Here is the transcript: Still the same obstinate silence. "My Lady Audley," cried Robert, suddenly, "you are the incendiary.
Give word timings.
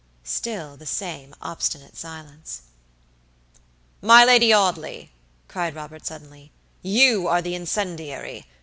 Still 0.25 0.77
the 0.77 0.87
same 0.87 1.35
obstinate 1.43 1.95
silence. 1.95 2.63
"My 4.01 4.25
Lady 4.25 4.51
Audley," 4.51 5.11
cried 5.47 5.75
Robert, 5.75 6.07
suddenly, 6.07 6.51
"you 6.81 7.27
are 7.27 7.39
the 7.39 7.53
incendiary. 7.53 8.47